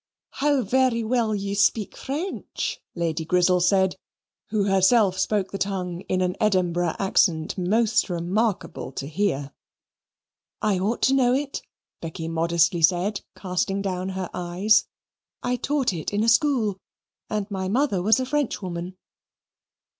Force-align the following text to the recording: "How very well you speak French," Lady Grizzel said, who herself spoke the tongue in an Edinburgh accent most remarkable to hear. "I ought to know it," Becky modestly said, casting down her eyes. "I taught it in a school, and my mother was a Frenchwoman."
"How 0.31 0.63
very 0.63 1.03
well 1.03 1.35
you 1.35 1.53
speak 1.53 1.95
French," 1.95 2.81
Lady 2.95 3.23
Grizzel 3.23 3.59
said, 3.61 3.97
who 4.49 4.63
herself 4.63 5.19
spoke 5.19 5.51
the 5.51 5.59
tongue 5.59 6.01
in 6.09 6.21
an 6.21 6.35
Edinburgh 6.39 6.95
accent 6.97 7.55
most 7.55 8.09
remarkable 8.09 8.91
to 8.93 9.05
hear. 9.05 9.51
"I 10.59 10.79
ought 10.79 11.03
to 11.03 11.13
know 11.13 11.35
it," 11.35 11.61
Becky 12.01 12.27
modestly 12.27 12.81
said, 12.81 13.21
casting 13.37 13.83
down 13.83 14.09
her 14.17 14.31
eyes. 14.33 14.87
"I 15.43 15.55
taught 15.55 15.93
it 15.93 16.11
in 16.11 16.23
a 16.23 16.29
school, 16.29 16.79
and 17.29 17.45
my 17.51 17.67
mother 17.67 18.01
was 18.01 18.19
a 18.19 18.25
Frenchwoman." 18.25 18.97